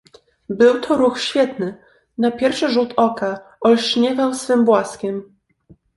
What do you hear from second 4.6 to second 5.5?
blaskiem."